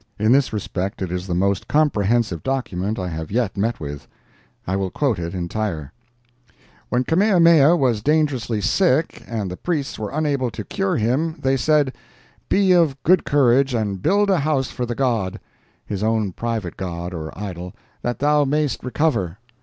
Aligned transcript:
In 0.17 0.31
this 0.31 0.51
respect 0.51 1.03
it 1.03 1.11
is 1.11 1.27
the 1.27 1.35
most 1.35 1.67
comprehensive 1.67 2.41
document 2.41 2.97
I 2.97 3.07
have 3.09 3.29
yet 3.29 3.55
met 3.55 3.79
with. 3.79 4.07
I 4.65 4.75
will 4.75 4.89
quote 4.89 5.19
it 5.19 5.35
entire: 5.35 5.93
"When 6.89 7.03
Kamehameha 7.03 7.75
was 7.75 8.01
dangerously 8.01 8.61
sick 8.61 9.23
and 9.27 9.51
the 9.51 9.57
priests 9.57 9.99
were 9.99 10.09
unable 10.09 10.49
to 10.49 10.63
cure 10.63 10.97
him, 10.97 11.35
they 11.39 11.55
said: 11.55 11.93
'Be 12.49 12.71
of 12.71 12.97
good 13.03 13.25
courage 13.25 13.75
and 13.75 14.01
build 14.01 14.31
a 14.31 14.39
house 14.39 14.69
for 14.71 14.87
the 14.87 14.95
god' 14.95 15.39
(his 15.85 16.01
own 16.01 16.31
private 16.31 16.77
god 16.77 17.13
or 17.13 17.29
idol) 17.37 17.75
'that 18.01 18.17
thou 18.17 18.43
mayest 18.43 18.83
recover.' 18.83 19.37